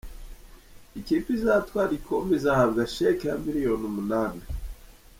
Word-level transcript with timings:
Ikipe 0.99 1.27
izatwara 1.37 1.89
igikombe 1.91 2.31
izahabwa 2.39 2.81
sheki 2.93 3.25
ya 3.29 3.35
miliyoni 3.43 3.83
umunani. 3.91 4.41